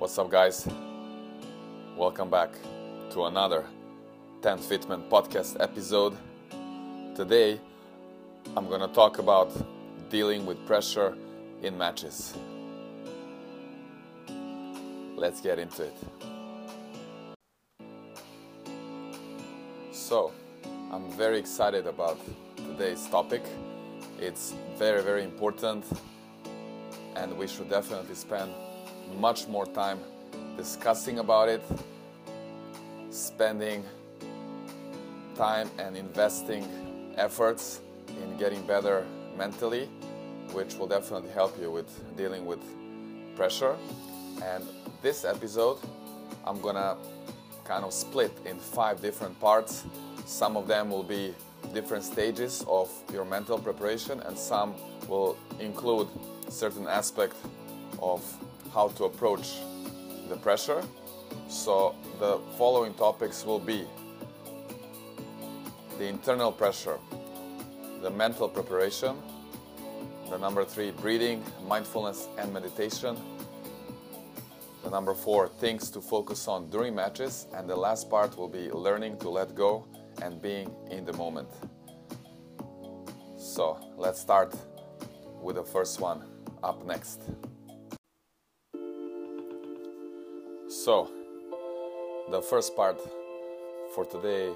[0.00, 0.66] What's up, guys?
[1.94, 2.48] Welcome back
[3.10, 3.66] to another
[4.40, 6.16] Tenfitment podcast episode.
[7.14, 7.60] Today,
[8.56, 9.52] I'm gonna talk about
[10.08, 11.14] dealing with pressure
[11.62, 12.32] in matches.
[15.16, 15.96] Let's get into it.
[19.92, 20.32] So,
[20.90, 22.18] I'm very excited about
[22.56, 23.42] today's topic.
[24.18, 25.84] It's very, very important,
[27.16, 28.50] and we should definitely spend
[29.18, 29.98] much more time
[30.56, 31.62] discussing about it,
[33.10, 33.84] spending
[35.36, 36.66] time and investing
[37.16, 37.80] efforts
[38.22, 39.88] in getting better mentally,
[40.52, 42.60] which will definitely help you with dealing with
[43.36, 43.76] pressure.
[44.42, 44.64] And
[45.02, 45.78] this episode,
[46.44, 46.96] I'm gonna
[47.64, 49.84] kind of split in five different parts.
[50.26, 51.34] Some of them will be
[51.72, 54.74] different stages of your mental preparation, and some
[55.08, 56.08] will include
[56.48, 57.36] certain aspect
[58.02, 58.22] of
[58.72, 59.58] how to approach
[60.28, 60.82] the pressure.
[61.48, 63.86] So the following topics will be
[65.98, 66.98] the internal pressure,
[68.00, 69.16] the mental preparation,
[70.30, 73.16] the number three, breathing, mindfulness, and meditation.
[74.84, 77.48] The number four, things to focus on during matches.
[77.52, 79.86] And the last part will be learning to let go
[80.22, 81.48] and being in the moment.
[83.36, 84.54] So let's start
[85.42, 86.24] with the first one
[86.62, 87.20] up next.
[90.84, 91.10] So,
[92.30, 92.98] the first part
[93.94, 94.50] for today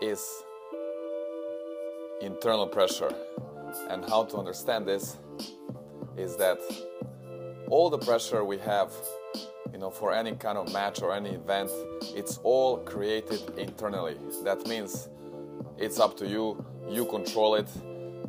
[0.00, 0.44] is
[2.20, 3.12] internal pressure.
[3.90, 5.16] And how to understand this
[6.16, 6.60] is that
[7.66, 8.92] all the pressure we have,
[9.72, 11.72] you know, for any kind of match or any event,
[12.14, 14.16] it's all created internally.
[14.44, 15.08] That means
[15.76, 17.68] it's up to you, you control it,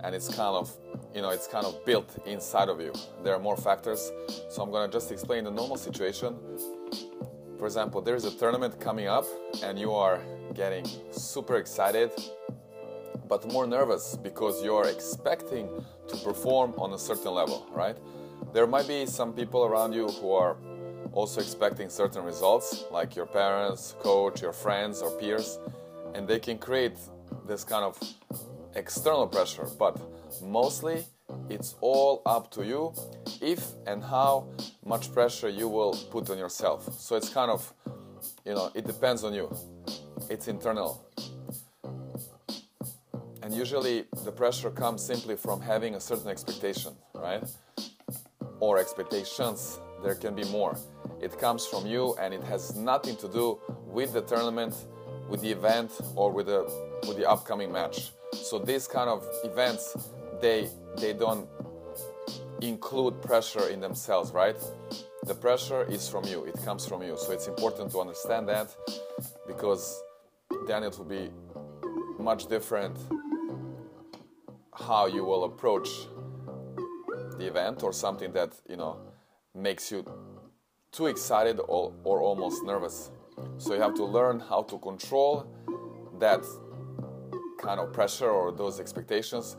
[0.04, 0.76] and it's kind of
[1.18, 2.94] you know it's kind of built inside of you.
[3.24, 4.12] There are more factors.
[4.52, 6.36] So i'm going to just explain the normal situation.
[7.58, 9.26] For example there's a tournament coming up
[9.64, 10.22] and you are
[10.54, 12.12] getting super excited
[13.28, 15.68] but more nervous because you're expecting
[16.08, 17.98] to perform on a certain level right?
[18.54, 20.56] There might be some people around you who are
[21.14, 25.58] also expecting certain results like your parents coach your friends or peers
[26.14, 26.98] and they can create
[27.48, 27.98] this kind of
[28.76, 29.68] external pressure.
[29.78, 29.98] But
[30.44, 31.06] mostly
[31.50, 32.94] it's all up to you
[33.42, 34.48] if and how
[34.86, 37.00] much pressure you will put on yourself.
[37.00, 37.74] So it's kind of
[38.46, 39.54] you know it depends on you.
[40.30, 41.04] It's internal.
[43.44, 47.44] And usually the pressure comes simply from having a certain expectation right?
[48.60, 50.78] Or expectations there can be more.
[51.22, 54.76] It comes from you and it has nothing to do with the tournament
[55.30, 56.64] with the event or with the
[57.08, 58.12] with the upcoming match.
[58.34, 59.96] So these kind of events
[60.42, 61.48] they they don't
[62.62, 64.58] include pressure in themselves, right?
[65.24, 67.18] The pressure is from you, it comes from you.
[67.18, 68.76] So it's important to understand that
[69.46, 70.02] because
[70.68, 71.30] then it will be
[72.20, 72.98] much different
[74.74, 75.90] how you will approach
[77.38, 78.98] the event or something that, you know,
[79.54, 80.06] makes you
[80.92, 83.12] too excited or, or almost nervous.
[83.58, 85.46] So you have to learn how to control
[86.20, 86.44] that
[87.60, 89.58] kind of pressure or those expectations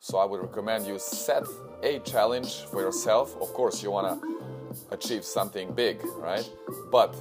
[0.00, 1.44] so I would recommend you set
[1.82, 3.34] a challenge for yourself.
[3.40, 4.38] Of course, you want to
[4.90, 6.48] achieve something big, right?
[6.90, 7.14] But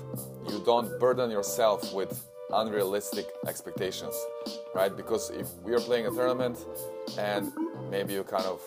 [0.49, 2.23] you don't burden yourself with
[2.53, 4.15] unrealistic expectations,
[4.73, 4.95] right?
[4.95, 6.57] Because if we are playing a tournament
[7.17, 7.51] and
[7.89, 8.61] maybe you kind of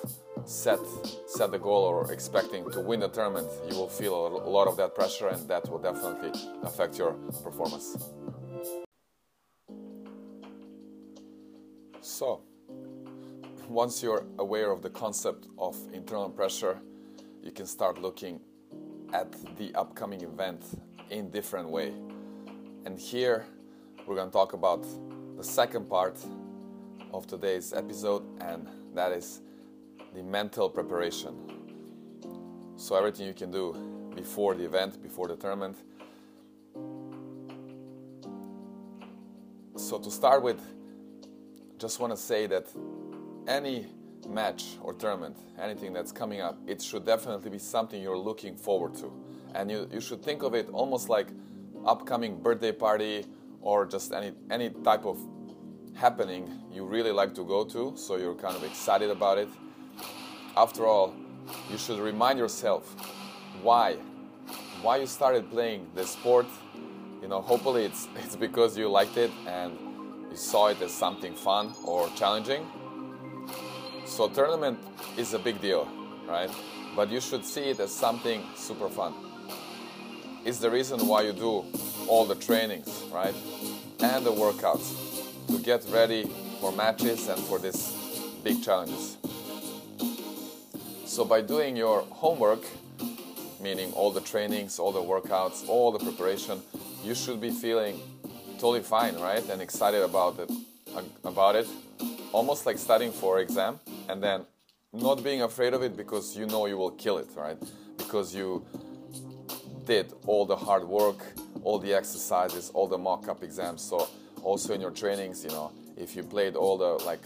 [0.45, 0.79] set
[1.27, 4.77] set the goal or expecting to win the tournament, you will feel a lot of
[4.77, 6.33] that pressure and that will definitely
[6.63, 7.97] affect your performance.
[12.03, 12.43] So,
[13.71, 16.81] once you're aware of the concept of internal pressure,
[17.41, 18.41] you can start looking
[19.13, 20.61] at the upcoming event
[21.11, 21.93] in different way.
[22.85, 23.47] And here
[24.07, 24.85] we're going to talk about
[25.37, 26.19] the second part
[27.15, 29.41] of today's episode and that is
[30.17, 31.37] the mental preparation.
[32.75, 35.77] So everything you can do before the event, before the tournament.
[39.77, 40.61] So to start with,
[41.79, 42.67] just want to say that
[43.47, 43.87] any
[44.29, 48.95] match or tournament, anything that's coming up, it should definitely be something you're looking forward
[48.97, 49.13] to.
[49.55, 51.29] And you, you should think of it almost like
[51.87, 53.25] upcoming birthday party
[53.61, 55.19] or just any any type of
[55.95, 59.49] happening you really like to go to, so you're kind of excited about it.
[60.57, 61.15] After all,
[61.71, 62.95] you should remind yourself
[63.63, 63.97] why
[64.83, 66.47] why you started playing the sport.
[67.21, 69.77] You know, hopefully it's it's because you liked it and
[70.31, 72.67] you saw it as something fun or challenging
[74.11, 74.79] so tournament
[75.17, 75.89] is a big deal,
[76.27, 76.51] right?
[76.97, 79.15] But you should see it as something super fun.
[80.45, 81.65] It's the reason why you do
[82.09, 83.35] all the trainings, right?
[84.01, 86.29] And the workouts to get ready
[86.61, 87.95] for matches and for these
[88.43, 89.17] big challenges.
[91.07, 92.63] So by doing your homework,
[93.61, 96.61] meaning all the trainings, all the workouts, all the preparation,
[97.05, 98.01] you should be feeling
[98.55, 99.49] totally fine, right?
[99.49, 100.51] And excited about it,
[101.25, 101.69] about it,
[102.33, 104.47] almost like studying for exam, and then
[104.93, 107.57] not being afraid of it because you know you will kill it, right?
[107.97, 108.65] Because you
[109.85, 111.25] did all the hard work,
[111.63, 113.83] all the exercises, all the mock-up exams.
[113.83, 114.09] So
[114.43, 117.23] also in your trainings, you know, if you played all the like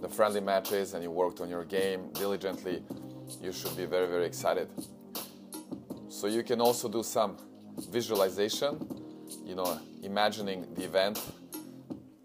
[0.00, 2.82] the friendly matches and you worked on your game diligently,
[3.42, 4.68] you should be very very excited.
[6.08, 7.36] So you can also do some
[7.90, 8.72] visualization,
[9.44, 11.20] you know, imagining the event,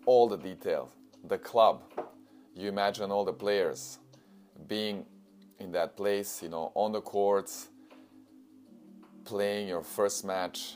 [0.06, 0.92] all the details,
[1.28, 1.91] the club.
[2.62, 3.98] You imagine all the players
[4.68, 5.04] being
[5.58, 7.70] in that place, you know, on the courts,
[9.26, 10.76] playing your first match,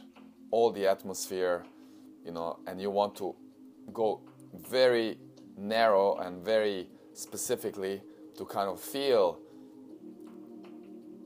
[0.49, 1.63] all the atmosphere,
[2.25, 3.35] you know, and you want to
[3.93, 4.19] go
[4.67, 5.19] very
[5.55, 8.01] narrow and very specifically
[8.35, 9.37] to kind of feel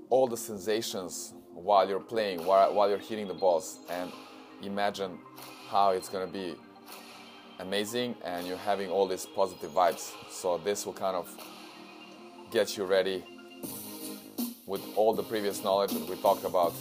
[0.09, 4.11] all the sensations while you're playing, while, while you're hitting the balls, and
[4.61, 5.19] imagine
[5.69, 6.57] how it's going to be
[7.59, 10.11] amazing and you're having all these positive vibes.
[10.31, 11.29] So, this will kind of
[12.51, 13.23] get you ready
[14.65, 16.73] with all the previous knowledge that we talked about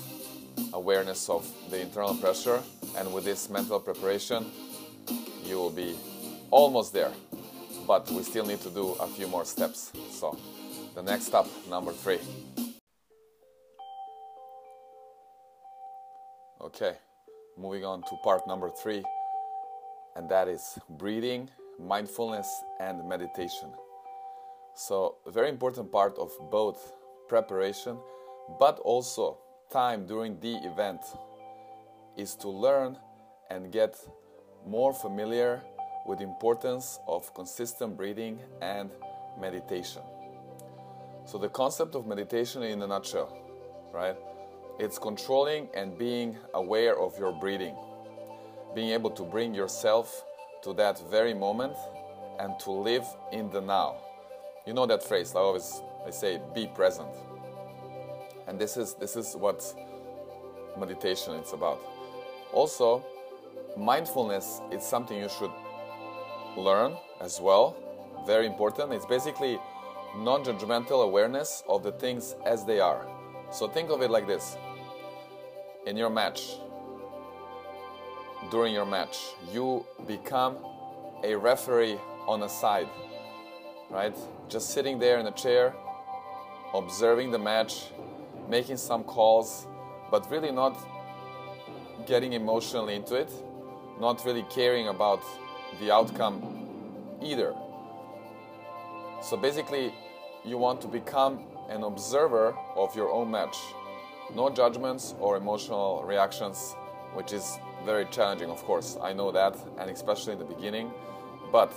[0.72, 2.62] awareness of the internal pressure.
[2.96, 4.46] And with this mental preparation
[5.44, 5.96] you will be
[6.50, 7.12] almost there.
[7.86, 9.92] But we still need to do a few more steps.
[10.10, 10.38] So
[10.94, 12.18] the next step number three.
[16.60, 16.96] Okay
[17.58, 19.02] moving on to part number three
[20.18, 21.48] and that is breathing
[21.78, 22.48] mindfulness
[22.80, 23.70] and meditation
[24.74, 26.92] so a very important part of both
[27.28, 27.96] preparation
[28.58, 29.38] but also
[29.70, 31.00] time during the event
[32.16, 32.98] is to learn
[33.50, 33.96] and get
[34.66, 35.62] more familiar
[36.06, 38.90] with the importance of consistent breathing and
[39.40, 40.02] meditation.
[41.26, 43.36] So the concept of meditation in a nutshell,
[43.92, 44.16] right?
[44.78, 47.76] It's controlling and being aware of your breathing.
[48.74, 50.24] Being able to bring yourself
[50.62, 51.76] to that very moment
[52.38, 53.96] and to live in the now.
[54.66, 57.08] You know that phrase, I always I say be present.
[58.46, 59.62] And this is this is what
[60.78, 61.80] meditation is about.
[62.52, 63.04] Also
[63.76, 65.52] mindfulness is something you should
[66.56, 67.76] learn as well.
[68.26, 68.92] Very important.
[68.92, 69.58] It's basically
[70.16, 73.06] non-judgmental awareness of the things as they are.
[73.50, 74.56] So think of it like this.
[75.86, 76.56] In your match
[78.50, 79.18] during your match
[79.52, 80.56] you become
[81.24, 82.88] a referee on a side
[83.90, 84.16] right
[84.48, 85.74] just sitting there in a chair
[86.74, 87.90] observing the match
[88.48, 89.66] making some calls,
[90.10, 90.76] but really not
[92.06, 93.30] getting emotionally into it,
[94.00, 95.22] not really caring about
[95.80, 96.42] the outcome
[97.22, 97.54] either.
[99.20, 99.92] So basically,
[100.44, 103.58] you want to become an observer of your own match.
[104.34, 106.74] No judgments or emotional reactions,
[107.14, 108.96] which is very challenging, of course.
[109.02, 110.90] I know that, and especially in the beginning.
[111.50, 111.72] But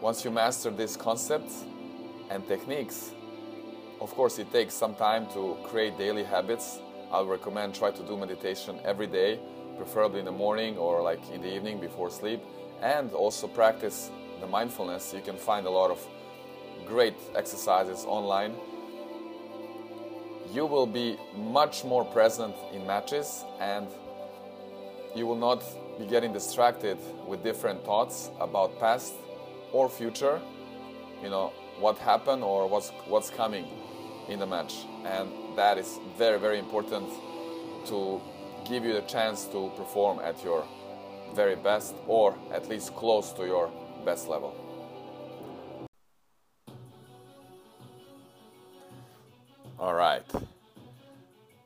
[0.00, 1.50] once you master this concept
[2.30, 3.12] and techniques,
[4.00, 6.80] of course, it takes some time to create daily habits.
[7.12, 9.38] I'll recommend try to do meditation every day,
[9.76, 12.40] preferably in the morning or like in the evening before sleep,
[12.80, 14.10] and also practice
[14.40, 15.14] the mindfulness.
[15.14, 16.04] You can find a lot of
[16.86, 18.54] great exercises online.
[20.52, 23.86] You will be much more present in matches and
[25.14, 25.62] you will not
[25.98, 29.12] be getting distracted with different thoughts about past
[29.72, 30.40] or future,
[31.22, 33.66] you know, what happened or what's what's coming
[34.28, 34.74] in the match.
[35.04, 37.08] And that is very, very important
[37.86, 38.20] to
[38.64, 40.64] give you the chance to perform at your
[41.34, 43.70] very best or at least close to your
[44.04, 44.54] best level.
[49.78, 50.24] All right,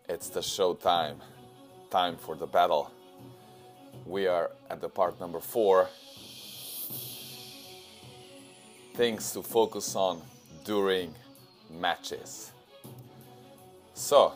[0.08, 1.20] it's the show time.
[1.90, 2.90] Time for the battle.
[4.06, 5.88] We are at the part number four.
[8.94, 10.22] Things to focus on
[10.64, 11.12] during
[11.70, 12.52] matches.
[13.94, 14.32] So,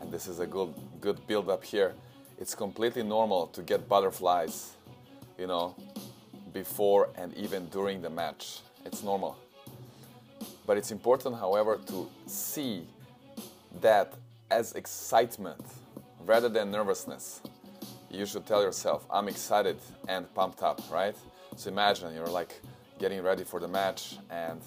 [0.00, 1.94] and this is a good good build up here.
[2.38, 4.76] It's completely normal to get butterflies,
[5.36, 5.74] you know,
[6.52, 8.60] before and even during the match.
[8.84, 9.36] It's normal.
[10.64, 12.86] But it's important, however, to see
[13.80, 14.12] that
[14.48, 15.60] as excitement
[16.24, 17.40] rather than nervousness.
[18.12, 21.16] You should tell yourself, I'm excited and pumped up, right?
[21.56, 22.60] So imagine you're like
[22.98, 24.60] getting ready for the match and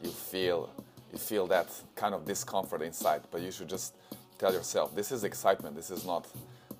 [0.00, 0.70] you feel
[1.12, 3.94] you feel that kind of discomfort inside, but you should just
[4.38, 6.28] tell yourself this is excitement, this is not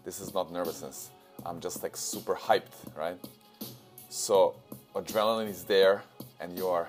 [0.04, 1.10] this is not nervousness.
[1.44, 3.18] I'm just like super hyped, right?
[4.08, 4.54] So
[4.94, 6.04] adrenaline is there
[6.38, 6.88] and you are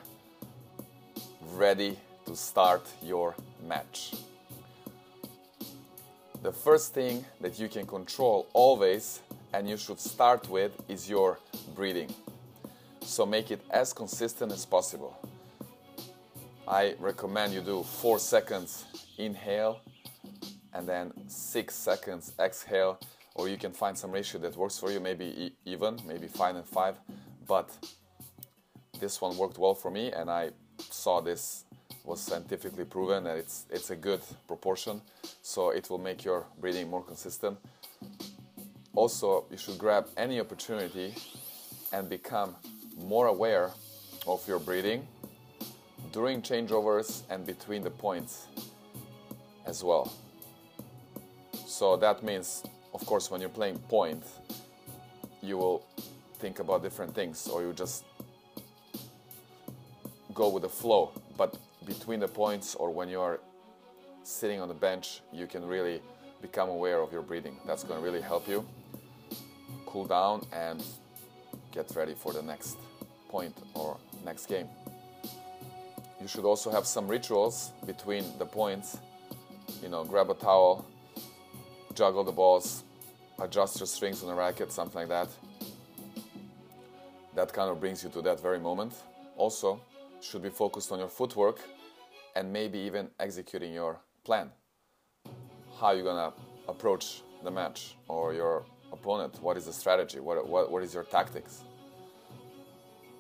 [1.54, 3.34] ready to start your
[3.68, 4.14] match.
[6.46, 9.22] The first thing that you can control always
[9.52, 11.40] and you should start with is your
[11.74, 12.14] breathing.
[13.02, 15.18] So make it as consistent as possible.
[16.68, 18.86] I recommend you do four seconds
[19.18, 19.82] inhale
[20.72, 23.00] and then six seconds exhale,
[23.34, 26.66] or you can find some ratio that works for you, maybe even, maybe five and
[26.68, 26.96] five.
[27.48, 27.72] But
[29.00, 30.52] this one worked well for me, and I
[30.92, 31.65] saw this
[32.06, 35.02] was scientifically proven and it's it's a good proportion,
[35.42, 37.58] so it will make your breathing more consistent.
[38.94, 41.14] Also, you should grab any opportunity
[41.92, 42.56] and become
[42.98, 43.72] more aware
[44.26, 45.06] of your breathing
[46.12, 48.48] during changeovers and between the points
[49.66, 50.14] as well.
[51.66, 54.24] So that means, of course, when you're playing point,
[55.42, 55.86] you will
[56.40, 58.06] think about different things or you just
[60.34, 61.12] go with the flow.
[61.38, 63.40] But between the points or when you are
[64.24, 66.02] sitting on the bench, you can really
[66.42, 67.58] become aware of your breathing.
[67.66, 68.66] That's going to really help you
[69.86, 70.84] cool down and
[71.72, 72.78] get ready for the next
[73.30, 74.68] point or next game.
[76.22, 78.98] You should also have some rituals between the points.
[79.82, 80.86] You know, grab a towel,
[81.94, 82.84] juggle the balls,
[83.40, 85.30] adjust your strings on the racket, something like that.
[87.36, 88.94] That kind of brings you to that very moment.
[89.38, 89.80] Also,
[90.22, 91.60] should be focused on your footwork
[92.36, 94.50] and maybe even executing your plan.
[95.80, 96.34] How you're gonna
[96.68, 99.42] approach the match or your opponent?
[99.42, 100.20] What is the strategy?
[100.20, 101.64] What, what, what is your tactics?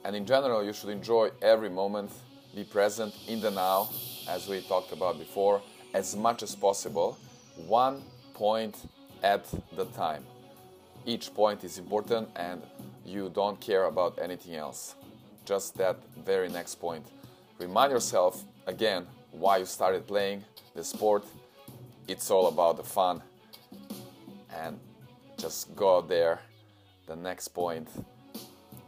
[0.03, 2.11] And in general, you should enjoy every moment,
[2.53, 3.89] be present in the now,
[4.29, 5.61] as we talked about before,
[5.93, 7.17] as much as possible,
[7.67, 8.77] one point
[9.23, 10.23] at the time.
[11.05, 12.61] Each point is important and
[13.05, 14.95] you don't care about anything else,
[15.45, 17.05] just that very next point.
[17.59, 20.43] Remind yourself again why you started playing
[20.75, 21.23] the sport.
[22.07, 23.21] It's all about the fun.
[24.53, 24.79] And
[25.37, 26.39] just go out there,
[27.07, 27.87] the next point,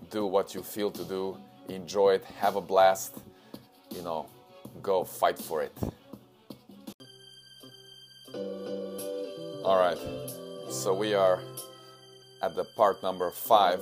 [0.10, 1.38] do what you feel to do,
[1.70, 3.16] enjoy it, have a blast,
[3.94, 4.28] you know,
[4.82, 5.78] go fight for it.
[9.64, 9.98] All right,
[10.70, 11.40] so we are
[12.42, 13.82] at the part number five,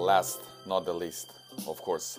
[0.00, 1.30] last, not the least,
[1.66, 2.18] of course,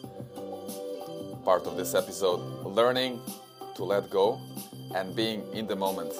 [1.43, 3.19] part of this episode learning
[3.75, 4.39] to let go
[4.95, 6.13] and being in the moment.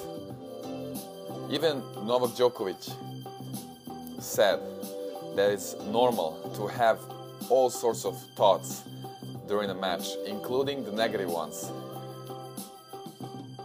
[1.50, 2.94] Even Novak Djokovic
[4.20, 4.60] said
[5.36, 7.00] that it's normal to have
[7.50, 8.84] all sorts of thoughts
[9.48, 11.70] during a match, including the negative ones.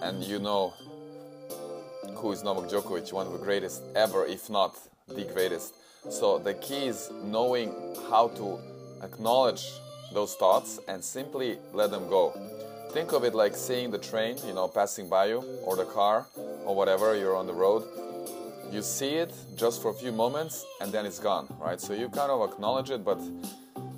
[0.02, 0.74] And you know
[2.16, 4.76] who is Novak Djokovic, one of the greatest ever, if not
[5.08, 5.74] the greatest.
[6.08, 7.72] So the key is knowing
[8.10, 8.58] how to
[9.02, 9.72] acknowledge
[10.12, 12.32] those thoughts and simply let them go.
[12.92, 16.26] Think of it like seeing the train, you know, passing by you, or the car,
[16.64, 17.84] or whatever, you're on the road.
[18.70, 21.80] You see it just for a few moments and then it's gone, right?
[21.80, 23.20] So you kind of acknowledge it, but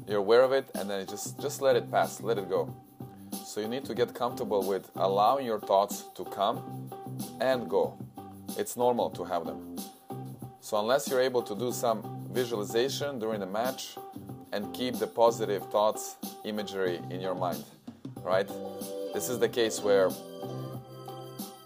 [0.06, 2.74] you're aware of it and then just just let it pass, let it go.
[3.44, 6.90] So you need to get comfortable with allowing your thoughts to come
[7.40, 7.96] and go.
[8.58, 9.76] It's normal to have them.
[10.68, 13.96] So unless you're able to do some visualization during the match
[14.52, 17.64] and keep the positive thoughts, imagery in your mind,
[18.22, 18.46] right?
[19.14, 20.10] This is the case where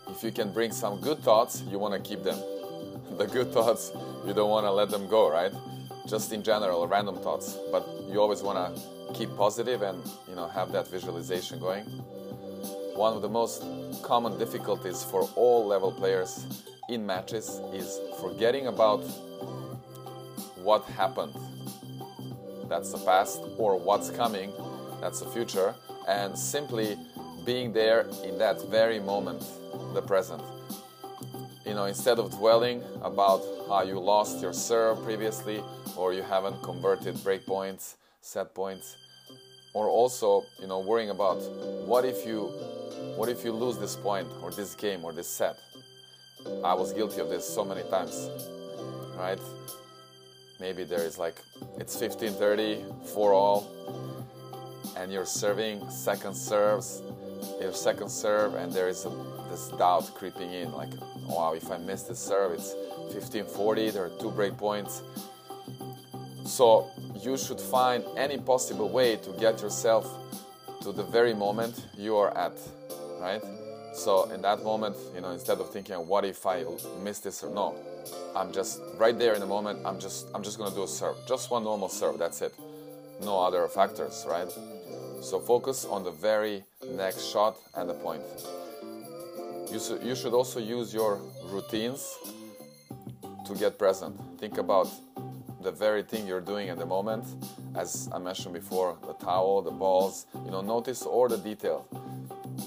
[0.09, 2.39] if you can bring some good thoughts, you want to keep them.
[3.19, 3.91] The good thoughts,
[4.25, 5.53] you don't want to let them go, right?
[6.07, 10.47] Just in general, random thoughts, but you always want to keep positive and you know
[10.47, 11.87] have that visualization going.
[12.95, 13.65] One of the most
[14.05, 16.47] common difficulties for all level players
[16.95, 19.03] in matches is forgetting about
[20.57, 21.33] what happened.
[22.69, 24.53] That's the past, or what's coming.
[25.01, 25.75] That's the future,
[26.07, 26.97] and simply
[27.45, 29.45] being there in that very moment,
[29.95, 30.43] the present.
[31.67, 35.63] You know, instead of dwelling about how you lost your serve previously,
[35.97, 38.97] or you haven't converted break points, set points,
[39.75, 41.41] or also, you know, worrying about
[41.87, 42.47] what if you,
[43.17, 45.57] what if you lose this point, or this game, or this set.
[46.65, 48.29] I was guilty of this so many times,
[49.17, 49.41] right?
[50.61, 51.37] Maybe there is like
[51.79, 53.69] it's 15-30, 4 all,
[54.97, 57.03] and you're serving second serves,
[57.61, 59.11] your second serve, and there is a,
[59.51, 60.91] this doubt creeping in, like,
[61.27, 62.75] wow, if I miss this serve, it's
[63.13, 63.93] 15-40.
[63.93, 65.03] There are two break points.
[66.45, 70.07] So you should find any possible way to get yourself
[70.83, 72.53] to the very moment you are at,
[73.21, 73.43] right?
[73.95, 76.65] So in that moment, you know, instead of thinking, what if I
[77.03, 77.77] miss this or no,
[78.35, 79.81] I'm just right there in the moment.
[79.85, 82.19] I'm just I'm just gonna do a serve, just one normal serve.
[82.19, 82.55] That's it.
[83.23, 84.51] No other factors, right?
[85.21, 88.23] So focus on the very next shot and the point.
[89.71, 92.19] You, you should also use your routines
[93.47, 94.21] to get present.
[94.39, 94.89] Think about
[95.63, 97.25] the very thing you're doing at the moment.
[97.75, 101.87] As I mentioned before, the towel, the balls, you know, notice all the detail.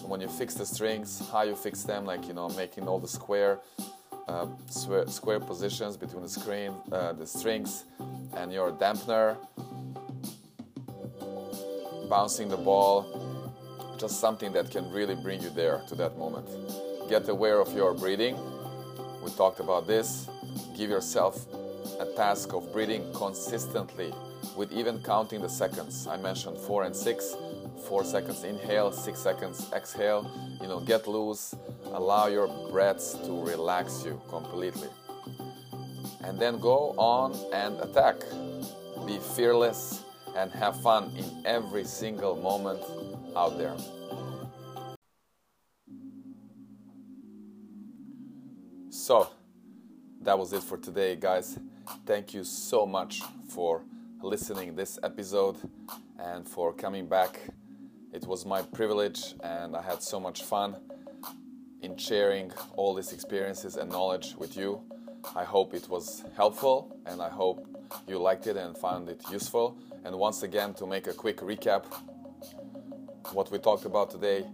[0.07, 3.07] When you fix the strings, how you fix them, like, you know, making all the
[3.07, 3.59] square,
[4.27, 7.85] uh, square, positions between the screen, uh, the strings,
[8.35, 9.37] and your dampener,
[12.09, 13.05] bouncing the ball,
[13.99, 16.47] just something that can really bring you there to that moment.
[17.09, 18.35] Get aware of your breathing.
[19.23, 20.27] We talked about this.
[20.75, 21.45] Give yourself
[21.99, 24.13] a task of breathing consistently
[24.55, 26.07] with even counting the seconds.
[26.07, 27.35] I mentioned four and six.
[27.83, 30.29] Four seconds inhale, six seconds exhale.
[30.61, 31.53] You know, get loose,
[31.85, 34.89] allow your breaths to relax you completely.
[36.23, 38.15] And then go on and attack.
[39.05, 40.03] Be fearless
[40.35, 42.81] and have fun in every single moment
[43.35, 43.75] out there.
[48.89, 49.29] So,
[50.21, 51.59] that was it for today, guys.
[52.05, 53.83] Thank you so much for
[54.21, 55.57] listening this episode
[56.17, 57.39] and for coming back.
[58.15, 60.77] It was my privilege and I had so much fun
[61.81, 64.79] in sharing all these experiences and knowledge with you.
[65.35, 67.67] I hope it was helpful and I hope
[68.07, 69.77] you liked it and found it useful.
[70.05, 71.83] And once again, to make a quick recap,
[73.33, 74.45] what we talked about today,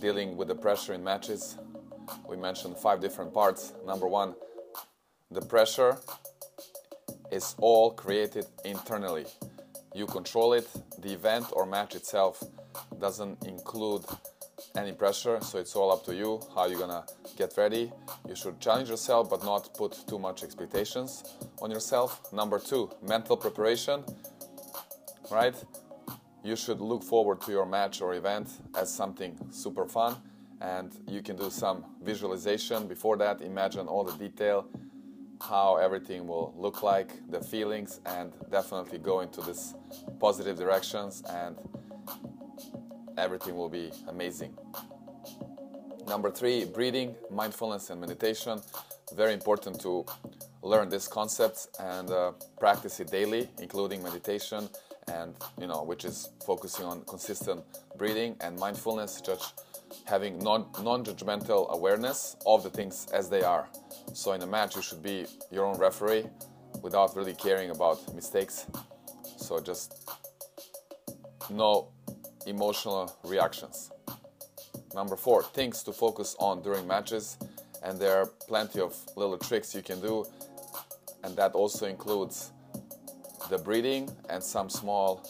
[0.00, 1.56] dealing with the pressure in matches,
[2.28, 3.74] we mentioned five different parts.
[3.86, 4.34] Number one,
[5.30, 5.98] the pressure
[7.30, 9.26] is all created internally.
[9.94, 10.68] You control it.
[10.98, 12.42] The event or match itself
[13.00, 14.04] doesn't include
[14.76, 17.04] any pressure, so it's all up to you how you're gonna
[17.36, 17.92] get ready.
[18.28, 21.24] You should challenge yourself but not put too much expectations
[21.62, 22.32] on yourself.
[22.32, 24.04] Number two, mental preparation,
[25.30, 25.54] right?
[26.42, 30.16] You should look forward to your match or event as something super fun
[30.60, 33.40] and you can do some visualization before that.
[33.40, 34.66] Imagine all the detail
[35.40, 39.74] how everything will look like, the feelings, and definitely go into this
[40.18, 41.56] positive directions, and
[43.18, 44.56] everything will be amazing.
[46.06, 48.60] Number three, breathing, mindfulness, and meditation.
[49.14, 50.06] Very important to
[50.62, 54.68] learn these concepts and uh, practice it daily, including meditation,
[55.12, 57.62] and you know, which is focusing on consistent
[57.96, 59.62] breathing and mindfulness, just
[60.04, 63.68] having non non-judgmental awareness of the things as they are.
[64.14, 66.24] So in a match, you should be your own referee
[66.82, 68.66] without really caring about mistakes.
[69.36, 70.10] So just
[71.50, 71.88] no
[72.48, 73.90] emotional reactions.
[74.94, 77.36] Number four, things to focus on during matches,
[77.84, 80.24] and there are plenty of little tricks you can do,
[81.22, 82.52] and that also includes
[83.50, 85.26] the breathing and some small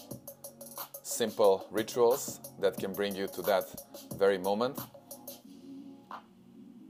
[1.02, 3.64] simple rituals that can bring you to that
[4.16, 4.78] very moment.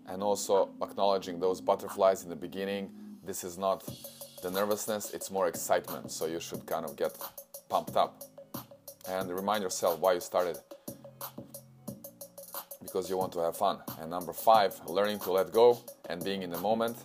[0.07, 2.91] And also acknowledging those butterflies in the beginning.
[3.25, 3.85] This is not
[4.43, 6.11] the nervousness, it's more excitement.
[6.11, 7.13] So you should kind of get
[7.69, 8.23] pumped up
[9.09, 10.59] and remind yourself why you started
[12.83, 13.79] because you want to have fun.
[14.01, 16.97] And number five, learning to let go and being in the moment.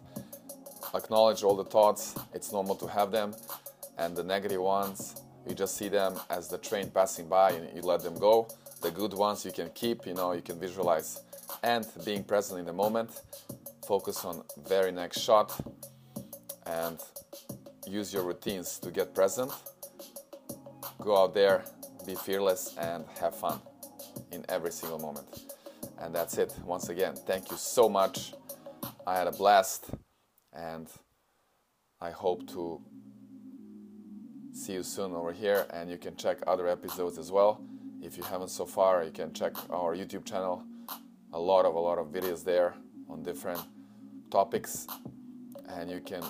[0.96, 3.34] Acknowledge all the thoughts, it's normal to have them,
[3.98, 7.82] and the negative ones, you just see them as the train passing by and you
[7.82, 8.48] let them go.
[8.82, 11.22] The good ones you can keep, you know, you can visualize.
[11.64, 13.10] And being present in the moment,
[13.86, 15.54] focus on very next shot
[16.66, 16.98] and
[17.88, 19.52] use your routines to get present.
[21.00, 21.66] Go out there,
[22.06, 23.60] be fearless and have fun
[24.32, 25.28] in every single moment.
[26.00, 26.54] And that's it.
[26.66, 28.34] Once again, thank you so much.
[29.06, 29.90] I had a blast
[30.54, 30.88] and
[32.02, 32.82] I hope to
[34.54, 37.62] see you soon over here and you can check other episodes as well
[38.04, 40.64] if you haven't so far you can check our youtube channel
[41.34, 42.76] a lot of a lot of videos there
[43.10, 43.60] on different
[44.30, 44.86] topics
[45.70, 46.24] and you can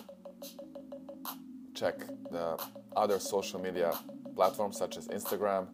[1.73, 1.99] check
[2.31, 2.57] the
[2.95, 3.91] other social media
[4.35, 5.67] platforms such as instagram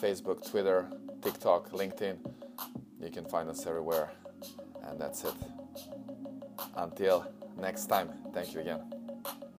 [0.00, 0.88] facebook twitter
[1.22, 2.16] tiktok linkedin.
[3.00, 4.10] You can find us everywhere.
[4.84, 5.34] And that's it.
[6.76, 7.26] Until
[7.58, 8.10] next time.
[8.32, 8.95] Thank you again